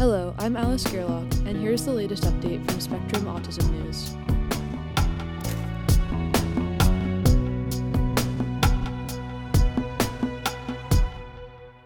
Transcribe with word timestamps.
Hello, 0.00 0.34
I'm 0.38 0.56
Alice 0.56 0.84
Gerlach, 0.84 1.30
and 1.44 1.58
here's 1.58 1.84
the 1.84 1.92
latest 1.92 2.22
update 2.22 2.64
from 2.64 2.80
Spectrum 2.80 3.26
Autism 3.26 3.70
News. 3.70 4.16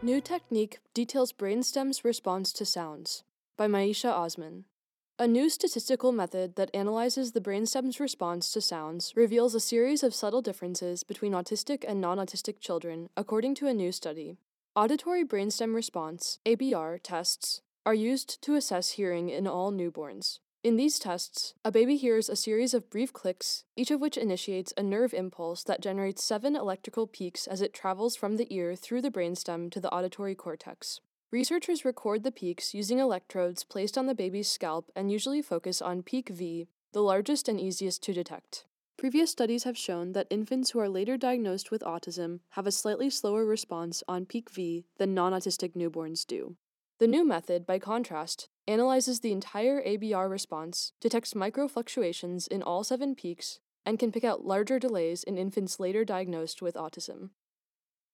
New 0.01 0.21
technique 0.21 0.79
details 0.95 1.33
brainstem's 1.33 2.05
response 2.05 2.53
to 2.53 2.65
sounds 2.65 3.25
by 3.57 3.67
Maisha 3.67 4.13
Osman. 4.13 4.67
A 5.19 5.27
new 5.27 5.51
statistical 5.51 6.13
method 6.13 6.55
that 6.55 6.71
analyzes 6.73 7.33
the 7.33 7.41
brainstem's 7.41 7.99
response 7.99 8.53
to 8.53 8.61
sounds 8.61 9.13
reveals 9.17 9.57
a 9.57 9.61
series 9.61 10.05
of 10.05 10.15
subtle 10.15 10.41
differences 10.41 11.03
between 11.03 11.33
autistic 11.33 11.85
and 11.85 12.01
non 12.01 12.19
autistic 12.19 12.61
children, 12.61 13.09
according 13.17 13.57
to 13.57 13.67
a 13.67 13.75
new 13.75 13.91
study. 13.91 14.37
Auditory 14.77 15.25
brainstem 15.25 15.75
response, 15.75 16.39
ABR, 16.47 17.01
tests 17.03 17.61
are 17.87 17.95
used 17.95 18.41
to 18.43 18.55
assess 18.55 18.93
hearing 18.93 19.29
in 19.29 19.47
all 19.47 19.73
newborns. 19.73 20.39
In 20.63 20.77
these 20.77 20.99
tests, 20.99 21.53
a 21.63 21.71
baby 21.71 21.99
hears 21.99 22.31
a 22.31 22.37
series 22.37 22.73
of 22.73 22.89
brief 22.89 23.13
clicks, 23.13 23.65
each 23.77 23.91
of 23.91 24.01
which 24.01 24.17
initiates 24.17 24.73
a 24.77 24.83
nerve 24.83 25.13
impulse 25.13 25.63
that 25.65 25.83
generates 25.83 26.25
seven 26.25 26.57
electrical 26.57 27.07
peaks 27.07 27.47
as 27.47 27.61
it 27.61 27.75
travels 27.75 28.17
from 28.17 28.37
the 28.37 28.47
ear 28.49 28.75
through 28.75 29.03
the 29.03 29.11
brainstem 29.11 29.71
to 29.71 29.79
the 29.79 29.93
auditory 29.93 30.35
cortex. 30.35 31.01
Researchers 31.31 31.85
record 31.85 32.23
the 32.23 32.33
peaks 32.33 32.73
using 32.73 32.99
electrodes 32.99 33.63
placed 33.63 33.99
on 33.99 34.07
the 34.07 34.15
baby's 34.15 34.49
scalp 34.49 34.91
and 34.97 35.13
usually 35.13 35.43
focus 35.43 35.83
on 35.83 36.03
peak 36.03 36.31
V, 36.31 36.69
the 36.93 37.03
largest 37.03 37.47
and 37.47 37.61
easiest 37.61 38.03
to 38.05 38.15
detect. 38.15 38.65
Previous 38.97 39.31
studies 39.31 39.65
have 39.65 39.77
shown 39.77 40.13
that 40.13 40.29
infants 40.31 40.71
who 40.71 40.79
are 40.79 40.89
later 40.89 41.19
diagnosed 41.19 41.71
with 41.71 41.83
autism 41.83 42.41
have 42.51 42.67
a 42.67 42.73
slightly 42.73 43.11
slower 43.11 43.45
response 43.45 44.03
on 44.09 44.25
peak 44.25 44.49
V 44.49 44.87
than 44.97 45.13
non 45.13 45.33
autistic 45.33 45.75
newborns 45.75 46.25
do. 46.27 46.57
The 47.01 47.09
new 47.09 47.27
method, 47.27 47.67
by 47.67 47.81
contrast, 47.81 48.49
analyzes 48.69 49.19
the 49.19 49.33
entire 49.33 49.83
ABR 49.83 50.31
response, 50.31 50.93
detects 51.01 51.35
micro 51.35 51.67
fluctuations 51.67 52.47
in 52.47 52.63
all 52.63 52.85
seven 52.85 53.17
peaks, 53.17 53.59
and 53.85 53.99
can 53.99 54.13
pick 54.13 54.23
out 54.23 54.45
larger 54.45 54.79
delays 54.79 55.25
in 55.25 55.37
infants 55.37 55.81
later 55.81 56.05
diagnosed 56.05 56.63
with 56.63 56.77
autism. 56.77 57.31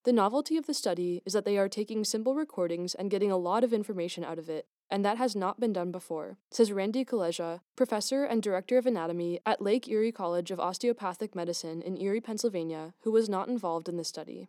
The 0.05 0.15
novelty 0.15 0.57
of 0.57 0.67
the 0.67 0.73
study 0.73 1.23
is 1.27 1.35
that 1.35 1.45
they 1.45 1.59
are 1.59 1.69
taking 1.69 2.05
simple 2.05 2.35
recordings 2.35 2.95
and 2.95 3.11
getting 3.11 3.31
a 3.31 3.37
lot 3.37 3.65
of 3.65 3.75
information 3.75 4.25
out 4.25 4.39
of 4.39 4.49
it, 4.49 4.67
and 4.89 5.05
that 5.05 5.19
has 5.19 5.37
not 5.37 5.61
been 5.61 5.75
done 5.75 5.93
before, 5.93 6.39
says 6.51 6.73
Randy 6.73 7.05
Kulesza, 7.05 7.61
professor 7.77 8.25
and 8.25 8.43
director 8.43 8.79
of 8.79 8.87
anatomy 8.87 9.41
at 9.45 9.61
Lake 9.61 9.89
Erie 9.89 10.11
College 10.11 10.51
of 10.51 10.59
Osteopathic 10.59 11.35
Medicine 11.35 11.83
in 11.83 12.01
Erie, 12.01 12.23
Pennsylvania, 12.23 12.95
who 13.03 13.13
was 13.13 13.29
not 13.29 13.49
involved 13.49 13.91
in 13.91 13.99
the 13.99 14.05
study. 14.05 14.49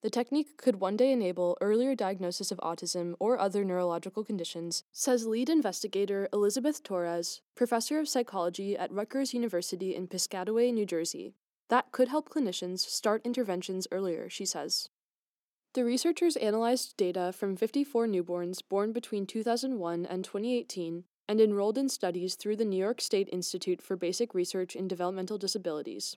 The 0.00 0.10
technique 0.10 0.56
could 0.56 0.80
one 0.80 0.96
day 0.96 1.10
enable 1.10 1.58
earlier 1.60 1.96
diagnosis 1.96 2.52
of 2.52 2.58
autism 2.58 3.14
or 3.18 3.36
other 3.36 3.64
neurological 3.64 4.22
conditions, 4.22 4.84
says 4.92 5.26
lead 5.26 5.48
investigator 5.48 6.28
Elizabeth 6.32 6.84
Torres, 6.84 7.40
professor 7.56 7.98
of 7.98 8.08
psychology 8.08 8.76
at 8.76 8.92
Rutgers 8.92 9.34
University 9.34 9.96
in 9.96 10.06
Piscataway, 10.06 10.72
New 10.72 10.86
Jersey. 10.86 11.34
That 11.68 11.90
could 11.90 12.08
help 12.08 12.28
clinicians 12.28 12.78
start 12.78 13.22
interventions 13.24 13.88
earlier, 13.90 14.30
she 14.30 14.44
says. 14.44 14.88
The 15.74 15.84
researchers 15.84 16.36
analyzed 16.36 16.96
data 16.96 17.32
from 17.32 17.56
54 17.56 18.06
newborns 18.06 18.60
born 18.66 18.92
between 18.92 19.26
2001 19.26 20.06
and 20.06 20.24
2018 20.24 21.04
and 21.28 21.40
enrolled 21.40 21.76
in 21.76 21.88
studies 21.88 22.36
through 22.36 22.56
the 22.56 22.64
New 22.64 22.78
York 22.78 23.00
State 23.00 23.28
Institute 23.32 23.82
for 23.82 23.96
Basic 23.96 24.32
Research 24.32 24.76
in 24.76 24.86
Developmental 24.86 25.38
Disabilities. 25.38 26.16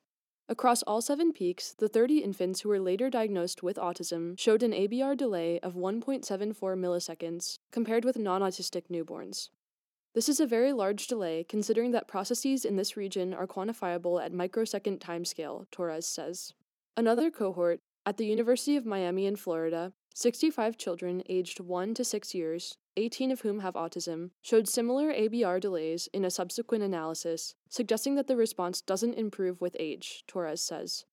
Across 0.50 0.84
all 0.84 1.02
seven 1.02 1.32
peaks, 1.32 1.74
the 1.74 1.88
30 1.88 2.20
infants 2.20 2.62
who 2.62 2.70
were 2.70 2.80
later 2.80 3.10
diagnosed 3.10 3.64
with 3.64 3.78
autism 3.78 4.38
showed 4.38 4.64
an 4.64 4.74
ABR 4.74 5.16
delay 5.16 5.60
of 5.62 5.76
1.74 5.76 6.56
milliseconds 6.78 7.58
compared 7.72 8.04
with 8.04 8.18
non 8.18 8.42
autistic 8.42 8.84
newborns. 8.92 9.50
This 10.14 10.28
is 10.28 10.42
a 10.42 10.46
very 10.46 10.74
large 10.74 11.08
delay 11.08 11.46
considering 11.48 11.92
that 11.92 12.08
processes 12.08 12.66
in 12.66 12.76
this 12.76 12.98
region 12.98 13.34
are 13.34 13.48
quantifiable 13.48 14.22
at 14.24 14.34
microsecond 14.34 15.00
timescale, 15.00 15.68
Torres 15.72 16.06
says. 16.06 16.54
Another 16.98 17.32
cohort, 17.32 17.80
at 18.06 18.18
the 18.18 18.26
University 18.26 18.76
of 18.76 18.86
Miami 18.86 19.26
in 19.26 19.38
Florida, 19.38 19.94
65 20.14 20.78
children 20.78 21.24
aged 21.30 21.62
1 21.62 21.94
to 21.94 22.04
6 22.04 22.36
years, 22.36 22.78
18 22.98 23.32
of 23.32 23.42
whom 23.42 23.60
have 23.60 23.76
autism, 23.76 24.32
showed 24.42 24.68
similar 24.68 25.14
ABR 25.14 25.60
delays 25.60 26.10
in 26.14 26.26
a 26.26 26.32
subsequent 26.32 26.84
analysis, 26.84 27.56
suggesting 27.70 28.16
that 28.16 28.28
the 28.28 28.36
response 28.36 28.82
doesn't 28.82 29.14
improve 29.14 29.62
with 29.62 29.78
age, 29.80 30.24
Torres 30.28 30.62
says. 30.62 31.06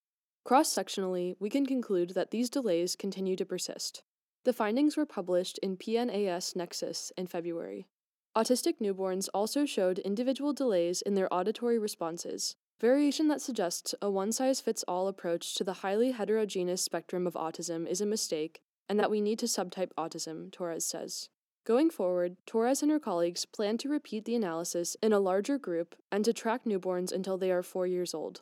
Cross 0.44 0.74
sectionally, 0.74 1.36
we 1.38 1.50
can 1.50 1.66
conclude 1.66 2.10
that 2.10 2.30
these 2.30 2.50
delays 2.50 2.96
continue 2.96 3.36
to 3.36 3.44
persist. 3.44 4.02
The 4.44 4.52
findings 4.52 4.96
were 4.96 5.06
published 5.06 5.58
in 5.58 5.76
PNAS 5.76 6.56
Nexus 6.56 7.12
in 7.16 7.26
February. 7.26 7.86
Autistic 8.36 8.80
newborns 8.80 9.28
also 9.34 9.66
showed 9.66 9.98
individual 9.98 10.52
delays 10.52 11.02
in 11.02 11.14
their 11.14 11.32
auditory 11.32 11.78
responses, 11.78 12.56
variation 12.80 13.28
that 13.28 13.40
suggests 13.42 13.94
a 14.00 14.10
one 14.10 14.32
size 14.32 14.60
fits 14.60 14.84
all 14.86 15.08
approach 15.08 15.54
to 15.54 15.64
the 15.64 15.74
highly 15.74 16.12
heterogeneous 16.12 16.82
spectrum 16.82 17.26
of 17.26 17.34
autism 17.34 17.86
is 17.86 18.00
a 18.00 18.06
mistake, 18.06 18.62
and 18.88 18.98
that 18.98 19.10
we 19.10 19.20
need 19.20 19.38
to 19.40 19.46
subtype 19.46 19.90
autism, 19.98 20.50
Torres 20.50 20.86
says. 20.86 21.28
Going 21.68 21.90
forward, 21.90 22.38
Torres 22.46 22.80
and 22.80 22.90
her 22.90 22.98
colleagues 22.98 23.44
plan 23.44 23.76
to 23.76 23.90
repeat 23.90 24.24
the 24.24 24.34
analysis 24.34 24.96
in 25.02 25.12
a 25.12 25.20
larger 25.20 25.58
group 25.58 25.94
and 26.10 26.24
to 26.24 26.32
track 26.32 26.64
newborns 26.64 27.12
until 27.12 27.36
they 27.36 27.50
are 27.50 27.62
four 27.62 27.86
years 27.86 28.14
old. 28.14 28.40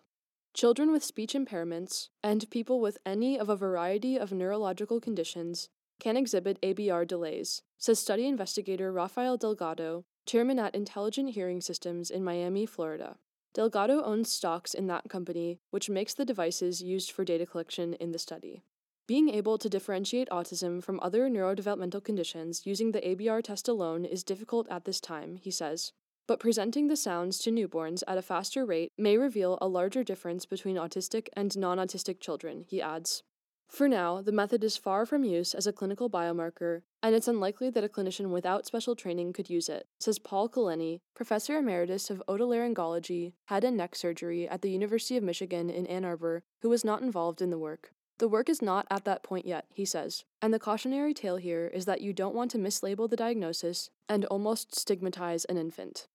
Children 0.54 0.92
with 0.92 1.03
speech 1.03 1.32
impairments 1.32 2.06
and 2.22 2.48
people 2.50 2.81
with 2.81 2.98
any 3.04 3.36
of 3.36 3.48
a 3.48 3.56
variety 3.56 4.16
of 4.16 4.31
neurological 4.31 5.00
conditions 5.00 5.70
can 5.98 6.16
exhibit 6.16 6.60
ABR 6.62 7.04
delays, 7.04 7.62
says 7.78 7.98
study 7.98 8.28
investigator 8.28 8.92
Rafael 8.92 9.36
Delgado, 9.36 10.04
chairman 10.25 10.60
at 10.60 10.76
Intelligent 10.76 11.31
Hearing 11.31 11.60
Systems 11.60 12.12
in 12.12 12.22
Miami, 12.22 12.65
Florida. 12.65 13.16
Delgado 13.53 14.04
owns 14.04 14.31
stocks 14.31 14.72
in 14.72 14.86
that 14.86 15.09
company, 15.09 15.59
which 15.70 15.91
makes 15.91 16.15
the 16.15 16.25
devices 16.25 16.81
used 16.81 17.10
for 17.10 17.25
data 17.25 17.44
collection 17.44 17.94
in 17.94 18.12
the 18.12 18.20
study. 18.20 18.62
Being 19.06 19.28
able 19.28 19.56
to 19.59 19.69
differentiate 19.69 20.28
autism 20.31 20.83
from 20.83 20.99
other 21.00 21.31
neurodevelopmental 21.31 22.03
conditions 22.03 22.67
using 22.67 22.91
the 22.91 23.00
ABR 23.00 23.41
test 23.41 23.69
alone 23.69 24.05
is 24.05 24.25
difficult 24.25 24.67
at 24.69 24.84
this 24.84 25.00
time, 25.00 25.37
he 25.37 25.50
says. 25.53 25.93
But 26.27 26.41
presenting 26.41 26.89
the 26.89 26.97
sounds 26.97 27.39
to 27.39 27.53
newborns 27.53 28.03
at 28.09 28.19
a 28.19 28.22
faster 28.22 28.66
rate 28.66 28.91
may 28.99 29.16
reveal 29.16 29.59
a 29.61 29.69
larger 29.69 30.03
difference 30.03 30.45
between 30.45 30.75
autistic 30.75 31.28
and 31.34 31.56
non 31.56 31.78
autistic 31.78 32.19
children, 32.19 32.65
he 32.66 32.83
adds. 32.83 33.22
For 33.69 33.89
now, 33.89 34.22
the 34.22 34.33
method 34.33 34.65
is 34.65 34.77
far 34.77 35.06
from 35.06 35.22
use 35.22 35.55
as 35.55 35.69
a 35.69 35.72
clinical 35.72 36.11
biomarker, 36.11 36.83
and 37.00 37.15
it's 37.15 37.28
unlikely 37.28 37.71
that 37.71 37.84
a 37.84 37.89
clinician 37.89 38.31
without 38.31 38.66
special 38.66 38.97
training 38.97 39.33
could 39.33 39.49
use 39.49 39.69
it, 39.69 39.87
says 40.00 40.19
Paul 40.19 40.49
Kileny, 40.49 41.00
professor 41.15 41.59
emeritus 41.59 42.11
of 42.11 42.22
otolaryngology, 42.28 43.34
head 43.47 43.62
and 43.62 43.77
neck 43.77 43.95
surgery 43.95 44.49
at 44.49 44.62
the 44.62 44.71
University 44.71 45.16
of 45.16 45.22
Michigan 45.22 45.71
in 45.71 45.87
Ann 45.87 46.05
Arbor, 46.05 46.43
who 46.62 46.69
was 46.69 46.84
not 46.84 47.03
involved 47.03 47.41
in 47.41 47.50
the 47.50 47.59
work. 47.59 47.91
The 48.19 48.28
work 48.28 48.49
is 48.49 48.62
not 48.62 48.87
at 48.91 49.04
that 49.04 49.22
point 49.22 49.44
yet, 49.44 49.66
he 49.75 49.84
says, 49.84 50.25
and 50.41 50.53
the 50.53 50.59
cautionary 50.59 51.12
tale 51.12 51.37
here 51.37 51.66
is 51.66 51.84
that 51.84 52.00
you 52.00 52.15
don't 52.15 52.34
want 52.34 52.50
to 52.53 52.59
mislabel 52.59 53.10
the 53.10 53.16
diagnosis 53.16 53.91
and 54.09 54.25
almost 54.27 54.75
stigmatize 54.75 55.44
an 55.44 55.59
infant. 55.59 56.09